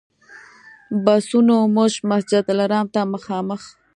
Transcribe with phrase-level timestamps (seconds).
[1.05, 3.61] بسونو موږ مسجدالحرام ته مخامخ.